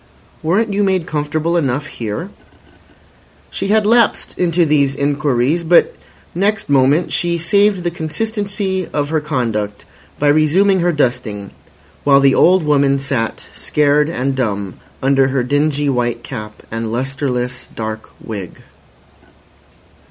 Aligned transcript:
"Weren't 0.41 0.73
you 0.73 0.83
made 0.83 1.05
comfortable 1.05 1.55
enough 1.55 1.85
here?" 1.85 2.31
She 3.51 3.67
had 3.67 3.85
lapsed 3.85 4.33
into 4.35 4.65
these 4.65 4.95
inquiries, 4.95 5.63
but 5.63 5.95
next 6.33 6.71
moment 6.71 7.11
she 7.11 7.37
saved 7.37 7.83
the 7.83 7.91
consistency 7.91 8.87
of 8.93 9.09
her 9.09 9.21
conduct 9.21 9.85
by 10.17 10.29
resuming 10.29 10.79
her 10.79 10.91
dusting, 10.91 11.51
while 12.03 12.19
the 12.19 12.33
old 12.33 12.63
woman 12.63 12.97
sat 12.97 13.47
scared 13.53 14.09
and 14.09 14.35
dumb 14.35 14.79
under 15.03 15.27
her 15.27 15.43
dingy 15.43 15.87
white 15.87 16.23
cap 16.23 16.63
and 16.71 16.91
lustreless 16.91 17.67
dark 17.75 18.09
wig. 18.19 18.63